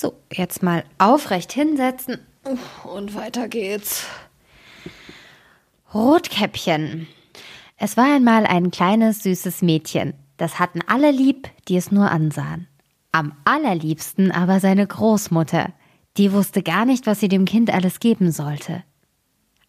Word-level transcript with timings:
So, 0.00 0.14
jetzt 0.32 0.62
mal 0.62 0.84
aufrecht 0.96 1.52
hinsetzen. 1.52 2.20
Und 2.84 3.14
weiter 3.14 3.48
geht's. 3.48 4.06
Rotkäppchen. 5.92 7.06
Es 7.76 7.98
war 7.98 8.06
einmal 8.06 8.46
ein 8.46 8.70
kleines, 8.70 9.22
süßes 9.22 9.60
Mädchen. 9.60 10.14
Das 10.38 10.58
hatten 10.58 10.80
alle 10.86 11.10
lieb, 11.10 11.50
die 11.68 11.76
es 11.76 11.92
nur 11.92 12.10
ansahen. 12.10 12.66
Am 13.12 13.34
allerliebsten 13.44 14.32
aber 14.32 14.58
seine 14.58 14.86
Großmutter. 14.86 15.70
Die 16.16 16.32
wusste 16.32 16.62
gar 16.62 16.86
nicht, 16.86 17.06
was 17.06 17.20
sie 17.20 17.28
dem 17.28 17.44
Kind 17.44 17.70
alles 17.70 18.00
geben 18.00 18.32
sollte. 18.32 18.82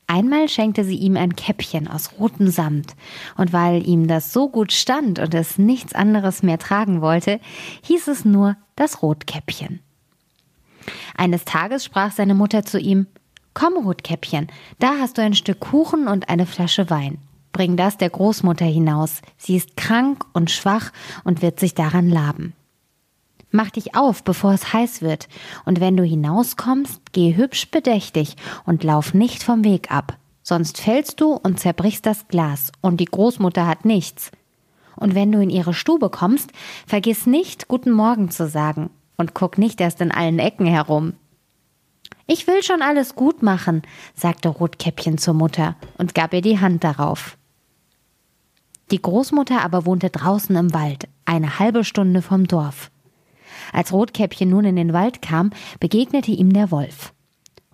Einmal 0.08 0.48
schenkte 0.48 0.86
sie 0.86 0.96
ihm 0.96 1.18
ein 1.18 1.36
Käppchen 1.36 1.90
aus 1.90 2.14
rotem 2.20 2.48
Samt, 2.48 2.96
und 3.36 3.52
weil 3.52 3.86
ihm 3.86 4.08
das 4.08 4.32
so 4.32 4.48
gut 4.48 4.72
stand 4.72 5.20
und 5.20 5.34
es 5.34 5.58
nichts 5.58 5.94
anderes 5.94 6.42
mehr 6.42 6.58
tragen 6.58 7.02
wollte, 7.02 7.42
hieß 7.84 8.08
es 8.08 8.24
nur 8.24 8.56
das 8.78 9.02
Rotkäppchen. 9.02 9.82
Eines 11.22 11.46
Tages 11.46 11.86
sprach 11.86 12.12
seine 12.12 12.34
Mutter 12.34 12.66
zu 12.66 12.80
ihm 12.80 13.06
Komm, 13.54 13.78
Rotkäppchen, 13.78 14.48
da 14.80 14.94
hast 15.00 15.20
du 15.20 15.22
ein 15.22 15.36
Stück 15.36 15.60
Kuchen 15.60 16.08
und 16.08 16.30
eine 16.30 16.48
Flasche 16.48 16.90
Wein. 16.90 17.20
Bring 17.52 17.78
das 17.78 17.96
der 17.98 18.10
Großmutter 18.10 18.66
hinaus, 18.66 19.22
sie 19.38 19.56
ist 19.56 19.78
krank 19.78 20.26
und 20.34 20.50
schwach 20.50 20.92
und 21.24 21.44
wird 21.44 21.60
sich 21.60 21.76
daran 21.76 22.10
laben. 22.10 22.54
Mach 23.52 23.70
dich 23.70 23.94
auf, 23.94 24.24
bevor 24.24 24.54
es 24.54 24.74
heiß 24.74 25.04
wird, 25.04 25.28
und 25.64 25.80
wenn 25.80 25.96
du 25.96 26.04
hinauskommst, 26.04 27.00
geh 27.12 27.36
hübsch 27.36 27.70
bedächtig 27.70 28.36
und 28.66 28.84
lauf 28.84 29.14
nicht 29.14 29.44
vom 29.44 29.64
Weg 29.64 29.92
ab, 29.92 30.18
sonst 30.42 30.82
fällst 30.82 31.22
du 31.22 31.34
und 31.34 31.60
zerbrichst 31.60 32.04
das 32.08 32.30
Glas, 32.30 32.72
und 32.82 33.00
die 33.00 33.06
Großmutter 33.06 33.68
hat 33.68 33.86
nichts. 33.86 34.32
Und 34.96 35.14
wenn 35.14 35.32
du 35.32 35.40
in 35.40 35.52
ihre 35.52 35.76
Stube 35.76 36.10
kommst, 36.10 36.52
vergiss 36.88 37.28
nicht, 37.28 37.68
guten 37.68 37.92
Morgen 37.92 38.32
zu 38.32 38.50
sagen, 38.50 38.90
und 39.22 39.34
guck 39.34 39.58
nicht 39.58 39.80
erst 39.80 40.02
in 40.02 40.12
allen 40.12 40.40
Ecken 40.40 40.66
herum. 40.66 41.14
Ich 42.28 42.48
will 42.48 42.62
schon 42.64 42.82
alles 42.82 43.16
gut 43.16 43.42
machen, 43.42 43.82
sagte 44.16 44.50
Rotkäppchen 44.50 45.18
zur 45.18 45.34
Mutter 45.34 45.76
und 45.98 46.14
gab 46.14 46.34
ihr 46.34 46.42
die 46.42 46.60
Hand 46.60 46.84
darauf. 46.84 47.38
Die 48.92 49.02
Großmutter 49.02 49.62
aber 49.64 49.86
wohnte 49.86 50.10
draußen 50.10 50.56
im 50.56 50.74
Wald, 50.74 51.08
eine 51.24 51.60
halbe 51.60 51.86
Stunde 51.86 52.22
vom 52.22 52.48
Dorf. 52.48 52.92
Als 53.72 53.94
Rotkäppchen 53.94 54.50
nun 54.50 54.66
in 54.66 54.76
den 54.76 54.92
Wald 54.92 55.22
kam, 55.22 55.52
begegnete 55.80 56.32
ihm 56.32 56.52
der 56.52 56.72
Wolf. 56.72 57.14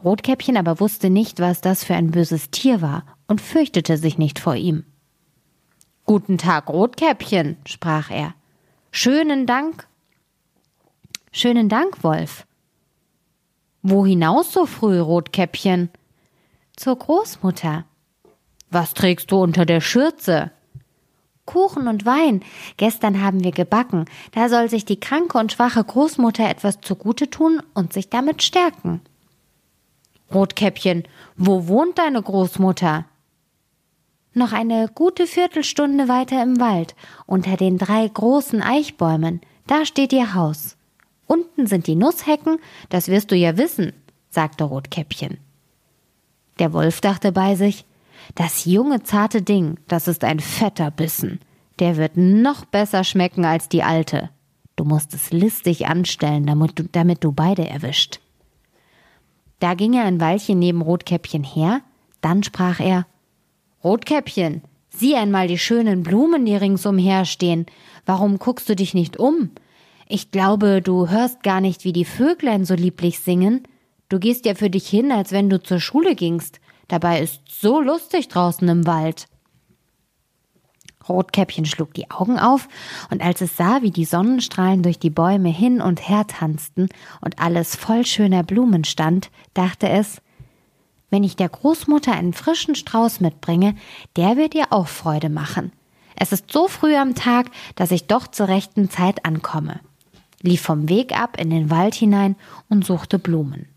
Rotkäppchen 0.03 0.58
aber 0.58 0.80
wusste 0.80 1.09
nicht, 1.09 1.40
was 1.40 1.62
das 1.62 1.84
für 1.84 1.95
ein 1.95 2.12
böses 2.12 2.52
Tier 2.52 2.81
war 2.81 3.03
und 3.28 3.42
fürchtete 3.42 3.98
sich 3.98 4.20
nicht 4.20 4.38
vor 4.38 4.56
ihm. 4.56 4.86
Guten 6.06 6.38
Tag, 6.38 6.70
Rotkäppchen, 6.70 7.58
sprach 7.66 8.12
er. 8.12 8.34
Schönen 8.92 9.45
Dank. 9.45 9.88
Schönen 11.40 11.70
Dank, 11.70 12.04
Wolf. 12.04 12.48
Wo 13.84 14.08
hinaus 14.08 14.52
so 14.52 14.66
früh, 14.66 14.98
Rotkäppchen? 14.98 15.92
Zur 16.76 16.96
Großmutter. 16.96 17.86
Was 18.72 18.96
trägst 18.96 19.30
du 19.30 19.44
unter 19.44 19.68
der 19.68 19.80
Schürze? 19.80 20.50
Kuchen 21.46 21.88
und 21.88 22.08
Wein. 22.08 22.42
Gestern 22.78 23.22
haben 23.22 23.44
wir 23.44 23.52
gebacken. 23.52 24.06
Da 24.32 24.50
soll 24.50 24.68
sich 24.68 24.84
die 24.84 25.00
kranke 25.00 25.38
und 25.38 25.52
schwache 25.52 25.84
Großmutter 25.84 26.50
etwas 26.50 26.82
zugute 26.82 27.30
tun 27.30 27.62
und 27.76 27.94
sich 27.94 28.10
damit 28.10 28.42
stärken. 28.42 29.02
Rotkäppchen, 30.34 31.04
wo 31.36 31.68
wohnt 31.68 32.00
deine 32.00 32.24
Großmutter? 32.24 33.06
Noch 34.34 34.54
eine 34.54 34.90
gute 34.96 35.28
Viertelstunde 35.28 36.08
weiter 36.08 36.42
im 36.42 36.60
Wald, 36.60 36.96
unter 37.28 37.58
den 37.58 37.78
drei 37.78 38.08
großen 38.08 38.64
Eichbäumen. 38.64 39.42
Da 39.68 39.86
steht 39.86 40.14
ihr 40.14 40.34
Haus. 40.34 40.77
Unten 41.28 41.67
sind 41.67 41.88
die 41.88 41.95
Nusshecken, 41.95 42.58
das 42.89 43.09
wirst 43.09 43.31
du 43.31 43.36
ja 43.36 43.58
wissen, 43.58 43.94
sagte 44.30 44.64
Rotkäppchen. 44.64 45.38
Der 46.59 46.73
Wolf 46.73 47.02
dachte 47.02 47.31
bei 47.31 47.56
sich, 47.56 47.86
das 48.35 48.66
junge, 48.66 49.03
zarte 49.03 49.41
Ding, 49.41 49.78
das 49.88 50.07
ist 50.07 50.24
ein 50.24 50.40
fetter 50.40 50.90
Bissen. 50.90 51.40
Der 51.79 51.97
wird 51.97 52.18
noch 52.18 52.66
besser 52.66 53.03
schmecken 53.03 53.46
als 53.46 53.69
die 53.69 53.84
alte. 53.84 54.29
Du 54.75 54.84
musst 54.84 55.13
es 55.13 55.31
listig 55.31 55.88
anstellen, 55.88 56.46
damit 56.46 56.79
du, 56.79 56.84
damit 56.84 57.24
du 57.24 57.31
beide 57.31 57.68
erwischt. 57.68 58.19
Da 59.59 59.73
ging 59.73 59.94
er 59.94 60.06
ein 60.06 60.22
Weilchen 60.22 60.59
neben 60.59 60.81
Rotkäppchen 60.81 61.44
her, 61.44 61.81
dann 62.22 62.44
sprach 62.44 62.79
er 62.79 63.06
Rotkäppchen, 63.84 64.62
sieh 64.90 65.16
einmal 65.16 65.47
die 65.47 65.57
schönen 65.57 66.03
Blumen, 66.03 66.46
die 66.46 66.56
ringsumher 66.56 67.25
stehen. 67.25 67.66
Warum 68.06 68.40
guckst 68.40 68.69
du 68.69 68.75
dich 68.75 68.94
nicht 68.94 69.18
um? 69.18 69.52
Ich 70.09 70.31
glaube, 70.31 70.81
du 70.81 71.09
hörst 71.09 71.44
gar 71.44 71.59
nicht, 71.59 71.84
wie 71.84 71.91
die 71.91 72.06
Vöglein 72.06 72.63
so 72.63 72.75
lieblich 72.75 73.19
singen. 73.19 73.63
Du 74.07 74.19
gehst 74.19 74.45
ja 74.45 74.56
für 74.56 74.69
dich 74.69 74.88
hin, 74.88 75.12
als 75.12 75.34
wenn 75.34 75.50
du 75.50 75.62
zur 75.62 75.81
Schule 75.81 76.16
gingst. 76.16 76.62
Dabei 76.88 77.22
ist 77.22 77.41
so 77.50 77.81
lustig 77.81 78.29
draußen 78.29 78.67
im 78.69 78.88
Wald. 78.88 79.28
Rotkäppchen 81.09 81.66
schlug 81.66 81.94
die 81.94 82.09
Augen 82.09 82.40
auf, 82.40 82.67
und 83.09 83.22
als 83.22 83.41
es 83.41 83.57
sah, 83.57 83.81
wie 83.81 83.91
die 83.91 84.06
Sonnenstrahlen 84.06 84.84
durch 84.84 85.00
die 85.00 85.09
Bäume 85.09 85.50
hin 85.50 85.81
und 85.81 86.07
her 86.07 86.25
tanzten 86.28 86.88
und 87.22 87.40
alles 87.40 87.75
voll 87.75 88.06
schöner 88.06 88.44
Blumen 88.44 88.84
stand, 88.84 89.29
dachte 89.53 89.90
es, 89.90 90.22
wenn 91.09 91.23
ich 91.23 91.35
der 91.35 91.50
Großmutter 91.50 92.12
einen 92.12 92.34
frischen 92.34 92.75
Strauß 92.75 93.22
mitbringe, 93.22 93.75
der 94.16 94.35
wird 94.35 94.56
ihr 94.56 94.72
auch 94.72 94.88
Freude 94.88 95.29
machen. 95.29 95.72
Es 96.16 96.31
ist 96.31 96.51
so 96.51 96.67
früh 96.67 96.96
am 96.96 97.16
Tag, 97.16 97.51
dass 97.75 97.91
ich 97.91 98.07
doch 98.07 98.28
zur 98.28 98.47
rechten 98.47 98.90
Zeit 98.90 99.23
ankomme, 99.23 99.79
lief 100.42 100.62
vom 100.62 100.90
Weg 100.90 101.18
ab 101.20 101.40
in 101.40 101.50
den 101.50 101.70
Wald 101.70 101.96
hinein 101.96 102.36
und 102.70 102.86
suchte 102.86 103.20
Blumen 103.20 103.68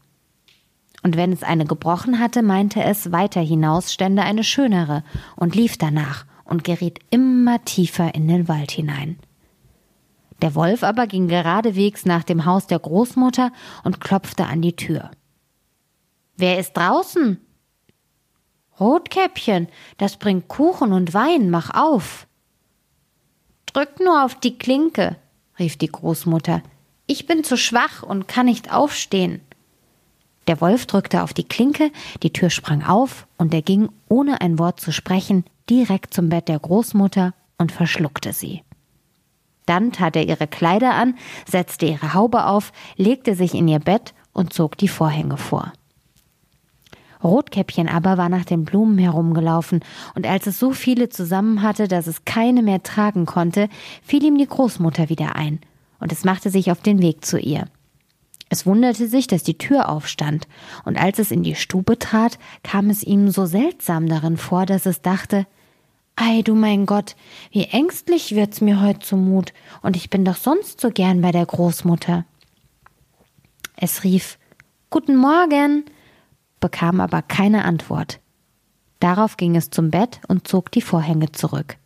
und 1.03 1.17
wenn 1.17 1.33
es 1.33 1.43
eine 1.43 1.65
gebrochen 1.65 2.19
hatte, 2.19 2.43
meinte 2.43 2.83
es, 2.83 3.13
weiter 3.13 3.41
hinaus 3.41 3.93
stände 3.93 4.23
eine 4.23 4.45
schönere 4.45 5.03
und 5.37 5.55
lief 5.55 5.79
danach 5.79 6.27
und 6.45 6.65
geriet 6.65 6.99
immer 7.11 7.65
tiefer 7.65 8.15
in 8.15 8.29
den 8.29 8.49
Wald 8.49 8.71
hinein. 8.71 9.19
Der 10.43 10.55
Wolf 10.55 10.83
aber 10.83 11.07
ging 11.07 11.29
geradewegs 11.29 12.05
nach 12.07 12.25
dem 12.25 12.45
Haus 12.45 12.67
der 12.67 12.79
Großmutter 12.79 13.53
und 13.85 14.01
klopfte 14.01 14.47
an 14.47 14.63
die 14.63 14.77
Tür. 14.77 15.11
Wer 16.37 16.59
ist 16.59 16.75
draußen? 16.75 17.39
Rotkäppchen, 18.79 19.69
das 19.99 20.17
bringt 20.17 20.49
Kuchen 20.49 20.93
und 20.93 21.13
Wein, 21.13 21.51
mach 21.51 21.71
auf. 21.75 22.27
Drück 23.67 24.01
nur 24.01 24.25
auf 24.25 24.35
die 24.37 24.57
Klinke, 24.57 25.17
rief 25.61 25.77
die 25.77 25.87
Großmutter. 25.87 26.63
Ich 27.07 27.27
bin 27.27 27.45
zu 27.45 27.57
schwach 27.57 28.03
und 28.03 28.27
kann 28.27 28.47
nicht 28.47 28.73
aufstehen. 28.73 29.41
Der 30.49 30.61
Wolf 30.61 30.87
drückte 30.87 31.23
auf 31.23 31.33
die 31.33 31.45
Klinke, 31.45 31.93
die 32.25 32.33
Tür 32.33 32.51
sprang 32.51 32.83
auf 32.83 33.29
und 33.37 33.55
er 33.55 33.63
ging, 33.63 33.89
ohne 34.09 34.41
ein 34.41 34.59
Wort 34.59 34.81
zu 34.81 34.91
sprechen, 34.91 35.45
direkt 35.69 36.13
zum 36.13 36.29
Bett 36.29 36.49
der 36.49 36.59
Großmutter 36.59 37.35
und 37.59 37.71
verschluckte 37.71 38.33
sie. 38.33 38.63
Dann 39.67 39.93
tat 39.93 40.17
er 40.17 40.27
ihre 40.27 40.49
Kleider 40.49 40.95
an, 40.95 41.17
setzte 41.47 41.87
ihre 41.87 42.15
Haube 42.15 42.47
auf, 42.47 42.73
legte 42.97 43.37
sich 43.37 43.55
in 43.55 43.69
ihr 43.69 43.79
Bett 43.79 44.15
und 44.33 44.53
zog 44.53 44.77
die 44.77 44.89
Vorhänge 44.89 45.37
vor. 45.37 45.73
Rotkäppchen 47.23 47.89
aber 47.89 48.17
war 48.19 48.29
nach 48.29 48.45
den 48.45 48.65
Blumen 48.65 48.99
herumgelaufen, 48.99 49.81
und 50.15 50.27
als 50.27 50.47
es 50.47 50.59
so 50.59 50.73
viele 50.73 51.09
zusammen 51.09 51.63
hatte, 51.63 51.89
dass 51.89 52.07
es 52.07 52.25
keine 52.25 52.63
mehr 52.63 52.83
tragen 52.83 53.27
konnte, 53.27 53.69
fiel 54.03 54.25
ihm 54.25 54.39
die 54.39 54.47
Großmutter 54.47 55.09
wieder 55.09 55.37
ein, 55.37 55.61
und 55.99 56.13
es 56.13 56.25
machte 56.25 56.51
sich 56.51 56.71
auf 56.71 56.81
den 56.81 57.03
Weg 57.03 57.25
zu 57.25 57.39
ihr. 57.39 57.67
Es 58.49 58.67
wunderte 58.67 59.07
sich, 59.07 59.29
dass 59.29 59.45
die 59.45 59.59
Tür 59.59 59.89
aufstand, 59.89 60.49
und 60.85 61.01
als 61.01 61.19
es 61.19 61.31
in 61.31 61.43
die 61.43 61.55
Stube 61.55 61.99
trat, 61.99 62.39
kam 62.65 62.91
es 62.91 63.05
ihm 63.05 63.31
so 63.31 63.47
seltsam 63.47 64.09
darin 64.09 64.37
vor, 64.37 64.67
dass 64.67 64.87
es 64.87 65.03
dachte, 65.03 65.47
Ei, 66.17 66.43
du 66.43 66.55
mein 66.55 66.85
Gott, 66.85 67.17
wie 67.51 67.65
ängstlich 67.65 68.35
wird's 68.35 68.61
mir 68.61 68.83
heut 68.83 69.05
zumut, 69.05 69.53
und 69.83 69.97
ich 69.97 70.11
bin 70.11 70.25
doch 70.25 70.37
sonst 70.37 70.81
so 70.81 70.91
gern 70.91 71.23
bei 71.23 71.33
der 71.33 71.47
Großmutter. 71.47 72.25
Es 73.77 74.05
rief 74.05 74.37
Guten 74.91 75.17
Morgen, 75.17 75.85
bekam 76.61 77.01
aber 77.01 77.23
keine 77.23 77.65
Antwort. 77.65 78.21
Darauf 79.01 79.37
ging 79.37 79.57
es 79.57 79.71
zum 79.71 79.91
Bett 79.91 80.21
und 80.29 80.47
zog 80.47 80.71
die 80.71 80.83
Vorhänge 80.83 81.33
zurück. 81.33 81.77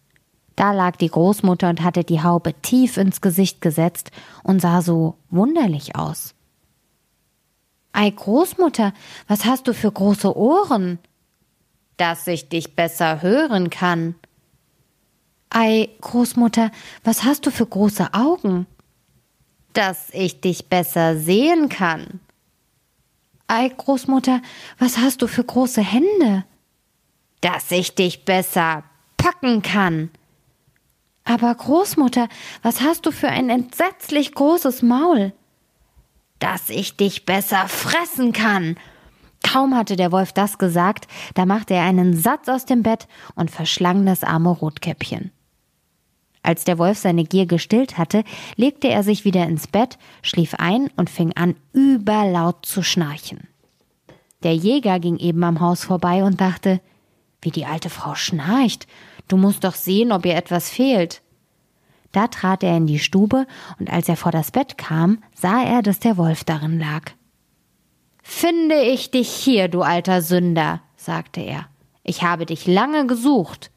Da 0.56 0.72
lag 0.72 0.96
die 0.96 1.08
Großmutter 1.08 1.68
und 1.68 1.82
hatte 1.82 2.04
die 2.04 2.22
Haube 2.22 2.54
tief 2.54 2.96
ins 2.96 3.20
Gesicht 3.20 3.60
gesetzt 3.60 4.10
und 4.42 4.60
sah 4.60 4.82
so 4.82 5.16
wunderlich 5.30 5.96
aus. 5.96 6.34
Ei, 7.92 8.10
Großmutter, 8.10 8.92
was 9.28 9.44
hast 9.44 9.68
du 9.68 9.74
für 9.74 9.90
große 9.90 10.36
Ohren? 10.36 10.98
Dass 11.96 12.26
ich 12.26 12.48
dich 12.48 12.74
besser 12.74 13.22
hören 13.22 13.70
kann. 13.70 14.16
Ei, 15.50 15.88
Großmutter, 16.00 16.72
was 17.04 17.22
hast 17.22 17.46
du 17.46 17.52
für 17.52 17.66
große 17.66 18.12
Augen? 18.12 18.66
Dass 19.72 20.08
ich 20.10 20.40
dich 20.40 20.68
besser 20.68 21.16
sehen 21.16 21.68
kann. 21.68 22.20
Ei, 23.54 23.68
Großmutter, 23.68 24.40
was 24.78 24.98
hast 24.98 25.22
du 25.22 25.26
für 25.26 25.44
große 25.44 25.82
Hände? 25.82 26.44
Dass 27.40 27.70
ich 27.70 27.94
dich 27.94 28.24
besser 28.24 28.84
packen 29.16 29.62
kann. 29.62 30.10
Aber 31.24 31.54
Großmutter, 31.54 32.28
was 32.62 32.80
hast 32.80 33.06
du 33.06 33.12
für 33.12 33.28
ein 33.28 33.50
entsetzlich 33.50 34.34
großes 34.34 34.82
Maul? 34.82 35.32
dass 36.44 36.68
ich 36.68 36.96
dich 36.98 37.24
besser 37.24 37.68
fressen 37.68 38.34
kann. 38.34 38.76
Kaum 39.42 39.74
hatte 39.74 39.96
der 39.96 40.12
Wolf 40.12 40.32
das 40.34 40.58
gesagt, 40.58 41.08
da 41.32 41.46
machte 41.46 41.72
er 41.72 41.84
einen 41.84 42.14
Satz 42.14 42.48
aus 42.48 42.66
dem 42.66 42.82
Bett 42.82 43.08
und 43.34 43.50
verschlang 43.50 44.04
das 44.04 44.24
arme 44.24 44.50
Rotkäppchen. 44.50 45.32
Als 46.44 46.64
der 46.64 46.78
Wolf 46.78 46.98
seine 46.98 47.24
Gier 47.24 47.46
gestillt 47.46 47.96
hatte, 47.96 48.22
legte 48.54 48.88
er 48.88 49.02
sich 49.02 49.24
wieder 49.24 49.46
ins 49.46 49.66
Bett, 49.66 49.98
schlief 50.20 50.54
ein 50.58 50.90
und 50.94 51.08
fing 51.08 51.32
an, 51.34 51.56
überlaut 51.72 52.66
zu 52.66 52.82
schnarchen. 52.82 53.48
Der 54.42 54.54
Jäger 54.54 55.00
ging 55.00 55.16
eben 55.16 55.42
am 55.42 55.60
Haus 55.60 55.84
vorbei 55.84 56.22
und 56.22 56.42
dachte, 56.42 56.82
wie 57.40 57.50
die 57.50 57.64
alte 57.64 57.88
Frau 57.88 58.14
schnarcht, 58.14 58.86
du 59.26 59.38
musst 59.38 59.64
doch 59.64 59.74
sehen, 59.74 60.12
ob 60.12 60.26
ihr 60.26 60.36
etwas 60.36 60.68
fehlt. 60.68 61.22
Da 62.12 62.28
trat 62.28 62.62
er 62.62 62.76
in 62.76 62.86
die 62.86 62.98
Stube, 62.98 63.46
und 63.80 63.90
als 63.90 64.08
er 64.10 64.16
vor 64.16 64.30
das 64.30 64.50
Bett 64.50 64.76
kam, 64.76 65.24
sah 65.34 65.64
er, 65.64 65.80
dass 65.80 65.98
der 65.98 66.18
Wolf 66.18 66.44
darin 66.44 66.78
lag. 66.78 67.12
Finde 68.22 68.82
ich 68.82 69.10
dich 69.10 69.30
hier, 69.30 69.68
du 69.68 69.80
alter 69.80 70.20
Sünder, 70.20 70.82
sagte 70.96 71.40
er. 71.40 71.66
Ich 72.02 72.22
habe 72.22 72.44
dich 72.44 72.66
lange 72.66 73.06
gesucht. 73.06 73.70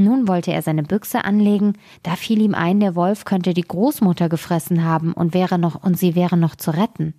Nun 0.00 0.28
wollte 0.28 0.52
er 0.52 0.62
seine 0.62 0.84
Büchse 0.84 1.24
anlegen, 1.24 1.72
da 2.04 2.14
fiel 2.14 2.40
ihm 2.40 2.54
ein, 2.54 2.78
der 2.78 2.94
Wolf 2.94 3.24
könnte 3.24 3.52
die 3.52 3.62
Großmutter 3.62 4.28
gefressen 4.28 4.84
haben 4.84 5.12
und 5.12 5.34
wäre 5.34 5.58
noch 5.58 5.82
und 5.82 5.98
sie 5.98 6.14
wäre 6.14 6.36
noch 6.36 6.54
zu 6.54 6.70
retten. 6.70 7.14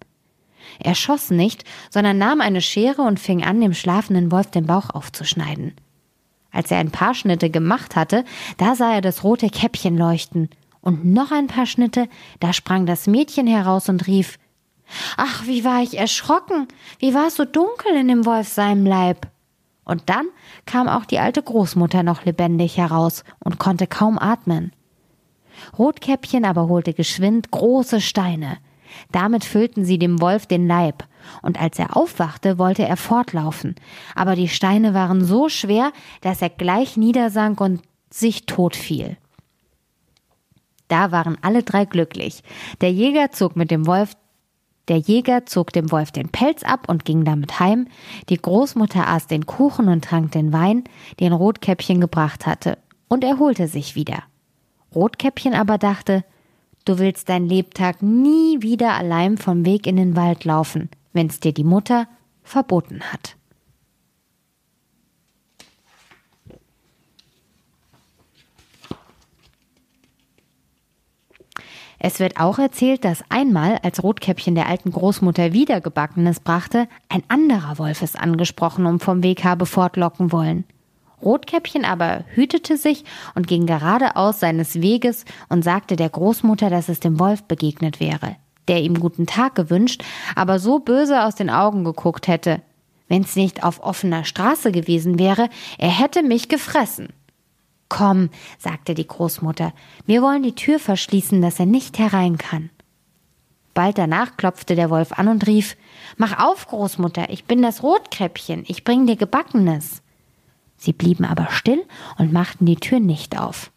Er 0.80 0.96
schoss 0.96 1.30
nicht, 1.30 1.66
sondern 1.90 2.18
nahm 2.18 2.40
eine 2.40 2.62
Schere 2.62 3.02
und 3.02 3.20
fing 3.20 3.44
an, 3.44 3.60
dem 3.60 3.74
schlafenden 3.74 4.31
Wolf 4.31 4.50
den 4.52 4.66
Bauch 4.66 4.92
aufzuschneiden. 4.92 5.74
Als 6.52 6.72
er 6.72 6.78
ein 6.78 6.90
paar 6.90 7.14
Schnitte 7.14 7.50
gemacht 7.50 7.98
hatte, 7.98 8.24
da 8.58 8.76
sah 8.76 8.94
er 8.94 9.02
das 9.02 9.26
rote 9.26 9.50
Käppchen 9.50 9.98
leuchten. 9.98 10.50
Und 10.80 11.04
noch 11.04 11.34
ein 11.34 11.48
paar 11.48 11.66
Schnitte, 11.66 12.08
da 12.40 12.54
sprang 12.54 12.86
das 12.86 13.08
Mädchen 13.08 13.46
heraus 13.46 13.90
und 13.90 14.08
rief 14.08 14.40
Ach, 15.18 15.46
wie 15.46 15.66
war 15.66 15.84
ich 15.84 15.98
erschrocken. 15.98 16.70
Wie 16.98 17.14
war 17.14 17.28
es 17.28 17.36
so 17.36 17.44
dunkel 17.44 17.94
in 17.96 18.08
dem 18.08 18.26
Wolf 18.26 18.48
seinem 18.48 18.86
Leib. 18.86 19.28
Und 19.90 20.04
dann 20.06 20.28
kam 20.68 20.88
auch 20.88 21.04
die 21.04 21.18
alte 21.18 21.42
Großmutter 21.42 22.04
noch 22.04 22.24
lebendig 22.24 22.78
heraus 22.78 23.24
und 23.44 23.58
konnte 23.58 23.88
kaum 23.88 24.20
atmen. 24.20 24.72
Rotkäppchen 25.80 26.46
aber 26.46 26.68
holte 26.68 26.94
geschwind 26.94 27.50
große 27.50 28.00
Steine. 28.00 28.60
Damit 29.12 29.44
füllten 29.44 29.86
sie 29.86 29.98
dem 29.98 30.22
Wolf 30.22 30.46
den 30.46 30.68
Leib, 30.68 31.06
und 31.42 31.60
als 31.60 31.80
er 31.80 31.98
aufwachte, 31.98 32.60
wollte 32.60 32.88
er 32.88 32.98
fortlaufen, 32.98 33.76
aber 34.16 34.36
die 34.36 34.48
Steine 34.48 34.94
waren 34.94 35.26
so 35.26 35.50
schwer, 35.50 35.92
dass 36.22 36.42
er 36.44 36.50
gleich 36.50 36.96
niedersank 36.96 37.60
und 37.60 37.82
sich 38.12 38.46
tot 38.46 38.76
fiel. 38.76 39.18
Da 40.88 41.12
waren 41.12 41.38
alle 41.42 41.64
drei 41.64 41.86
glücklich. 41.86 42.44
Der 42.82 42.92
Jäger 42.92 43.32
zog 43.32 43.56
mit 43.56 43.72
dem 43.72 43.88
Wolf 43.88 44.14
der 44.90 44.98
Jäger 44.98 45.46
zog 45.46 45.72
dem 45.72 45.92
Wolf 45.92 46.12
den 46.12 46.30
Pelz 46.30 46.64
ab 46.64 46.90
und 46.90 47.06
ging 47.06 47.24
damit 47.24 47.60
heim, 47.60 47.88
die 48.28 48.38
Großmutter 48.38 49.08
aß 49.08 49.28
den 49.28 49.46
Kuchen 49.46 49.88
und 49.88 50.04
trank 50.04 50.32
den 50.32 50.52
Wein, 50.52 50.84
den 51.20 51.32
Rotkäppchen 51.32 52.02
gebracht 52.02 52.46
hatte, 52.46 52.78
und 53.08 53.24
erholte 53.24 53.68
sich 53.68 53.96
wieder. 53.96 54.24
Rotkäppchen 54.94 55.54
aber 55.54 55.78
dachte, 55.78 56.24
du 56.86 57.00
willst 57.00 57.30
dein 57.30 57.48
Lebtag 57.48 58.02
nie 58.02 58.62
wieder 58.62 58.94
allein 58.94 59.38
vom 59.38 59.66
Weg 59.66 59.88
in 59.88 59.96
den 59.96 60.16
Wald 60.16 60.44
laufen 60.44 60.90
wenn's 61.14 61.40
dir 61.40 61.54
die 61.54 61.64
Mutter 61.64 62.08
verboten 62.44 63.02
hat. 63.02 63.36
Es 72.00 72.19
wird 72.19 72.40
auch 72.40 72.60
erzählt, 72.60 73.04
dass 73.04 73.24
einmal, 73.30 73.78
als 73.84 74.01
Rotkäppchen 74.01 74.56
der 74.56 74.68
alten 74.68 74.92
Großmutter 74.92 75.54
wieder 75.54 75.81
Gebackenes 75.81 76.40
brachte, 76.40 76.88
ein 77.10 77.24
anderer 77.28 77.78
Wolf 77.78 78.01
es 78.01 78.16
angesprochen 78.16 78.86
und 78.86 79.04
vom 79.04 79.22
Weg 79.22 79.44
habe 79.44 79.66
fortlocken 79.66 80.31
wollen. 80.31 80.63
Rotkäppchen 81.22 81.84
aber 81.84 82.24
hütete 82.34 82.78
sich 82.78 83.04
und 83.36 83.48
ging 83.48 83.66
geradeaus 83.66 84.40
seines 84.40 84.81
Weges 84.81 85.25
und 85.50 85.63
sagte 85.63 85.98
der 85.98 86.10
Großmutter, 86.10 86.69
dass 86.69 86.88
es 86.88 87.01
dem 87.01 87.19
Wolf 87.19 87.44
begegnet 87.44 88.00
wäre 88.00 88.38
der 88.69 88.81
ihm 88.81 89.00
guten 89.00 89.25
Tag 89.25 89.56
gewünscht, 89.56 90.04
aber 90.36 90.60
so 90.60 90.80
böse 90.80 91.24
aus 91.25 91.36
den 91.36 91.50
Augen 91.50 91.84
geguckt 91.84 92.28
hätte. 92.28 92.62
Wenn's 93.10 93.36
nicht 93.36 93.63
auf 93.63 93.84
offener 93.84 94.24
Straße 94.24 94.72
gewesen 94.72 95.19
wäre, 95.19 95.50
er 95.80 95.90
hätte 95.90 96.24
mich 96.24 96.48
gefressen. 96.48 97.10
Komm, 97.90 98.30
sagte 98.60 98.94
die 98.94 99.08
Großmutter, 99.08 99.74
wir 100.06 100.22
wollen 100.22 100.44
die 100.44 100.56
Tür 100.56 100.80
verschließen, 100.80 101.42
dass 101.42 101.60
er 101.60 101.66
nicht 101.66 101.98
herein 101.98 102.38
kann. 102.38 102.70
Bald 103.74 103.98
danach 103.98 104.38
klopfte 104.38 104.76
der 104.76 104.90
Wolf 104.90 105.12
an 105.14 105.28
und 105.28 105.48
rief 105.48 105.76
Mach 106.18 106.40
auf, 106.40 106.68
Großmutter, 106.68 107.30
ich 107.30 107.46
bin 107.46 107.62
das 107.62 107.82
Rotkäppchen, 107.82 108.64
ich 108.68 108.84
bring 108.84 109.08
dir 109.08 109.16
Gebackenes. 109.16 110.02
Sie 110.78 110.94
blieben 110.94 111.26
aber 111.26 111.48
still 111.50 111.84
und 112.18 112.32
machten 112.32 112.66
die 112.66 112.78
Tür 112.78 113.00
nicht 113.00 113.40
auf. 113.40 113.72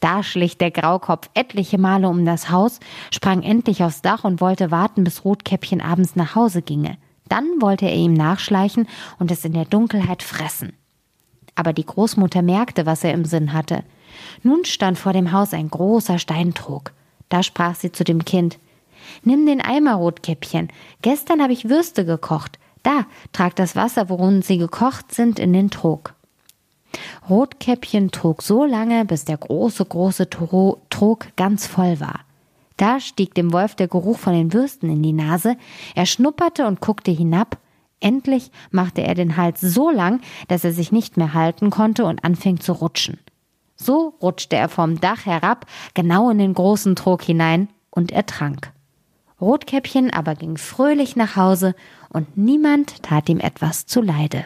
Da 0.00 0.22
schlich 0.22 0.58
der 0.58 0.70
Graukopf 0.70 1.28
etliche 1.34 1.76
Male 1.76 2.08
um 2.08 2.24
das 2.24 2.50
Haus, 2.50 2.78
sprang 3.10 3.42
endlich 3.42 3.82
aufs 3.82 4.00
Dach 4.00 4.24
und 4.24 4.40
wollte 4.40 4.70
warten, 4.70 5.04
bis 5.04 5.24
Rotkäppchen 5.24 5.80
abends 5.80 6.14
nach 6.14 6.34
Hause 6.34 6.62
ginge. 6.62 6.96
Dann 7.28 7.44
wollte 7.60 7.86
er 7.86 7.96
ihm 7.96 8.14
nachschleichen 8.14 8.88
und 9.18 9.30
es 9.30 9.44
in 9.44 9.52
der 9.52 9.64
Dunkelheit 9.64 10.22
fressen. 10.22 10.72
Aber 11.58 11.72
die 11.72 11.84
Großmutter 11.84 12.40
merkte, 12.40 12.86
was 12.86 13.02
er 13.02 13.12
im 13.12 13.24
Sinn 13.24 13.52
hatte. 13.52 13.82
Nun 14.44 14.64
stand 14.64 14.96
vor 14.96 15.12
dem 15.12 15.32
Haus 15.32 15.52
ein 15.52 15.68
großer 15.68 16.20
Steintrog. 16.20 16.92
Da 17.28 17.42
sprach 17.42 17.74
sie 17.74 17.90
zu 17.90 18.04
dem 18.04 18.24
Kind 18.24 18.60
Nimm 19.24 19.44
den 19.44 19.60
Eimer, 19.60 19.94
Rotkäppchen. 19.94 20.68
Gestern 21.02 21.42
habe 21.42 21.52
ich 21.52 21.68
Würste 21.68 22.04
gekocht. 22.04 22.60
Da, 22.84 23.06
trag 23.32 23.56
das 23.56 23.74
Wasser, 23.74 24.08
worin 24.08 24.42
sie 24.42 24.58
gekocht 24.58 25.12
sind, 25.12 25.40
in 25.40 25.52
den 25.52 25.68
Trog. 25.70 26.14
Rotkäppchen 27.28 28.12
trug 28.12 28.42
so 28.42 28.64
lange, 28.64 29.04
bis 29.04 29.24
der 29.24 29.38
große, 29.38 29.84
große 29.84 30.30
Trog 30.30 31.36
ganz 31.36 31.66
voll 31.66 31.98
war. 31.98 32.20
Da 32.76 33.00
stieg 33.00 33.34
dem 33.34 33.52
Wolf 33.52 33.74
der 33.74 33.88
Geruch 33.88 34.18
von 34.18 34.32
den 34.32 34.52
Würsten 34.52 34.88
in 34.90 35.02
die 35.02 35.12
Nase, 35.12 35.56
er 35.96 36.06
schnupperte 36.06 36.68
und 36.68 36.80
guckte 36.80 37.10
hinab, 37.10 37.58
endlich 38.00 38.50
machte 38.70 39.02
er 39.02 39.14
den 39.14 39.36
Hals 39.36 39.60
so 39.60 39.90
lang, 39.90 40.20
dass 40.48 40.64
er 40.64 40.72
sich 40.72 40.92
nicht 40.92 41.16
mehr 41.16 41.34
halten 41.34 41.70
konnte 41.70 42.04
und 42.04 42.24
anfing 42.24 42.60
zu 42.60 42.72
rutschen. 42.72 43.18
So 43.76 44.14
rutschte 44.20 44.56
er 44.56 44.68
vom 44.68 45.00
Dach 45.00 45.26
herab, 45.26 45.66
genau 45.94 46.30
in 46.30 46.38
den 46.38 46.54
großen 46.54 46.96
Trog 46.96 47.22
hinein, 47.22 47.68
und 47.90 48.12
ertrank. 48.12 48.72
Rotkäppchen 49.40 50.12
aber 50.12 50.34
ging 50.34 50.56
fröhlich 50.56 51.16
nach 51.16 51.36
Hause, 51.36 51.74
und 52.10 52.36
niemand 52.36 53.02
tat 53.02 53.28
ihm 53.28 53.40
etwas 53.40 53.86
zuleide. 53.86 54.44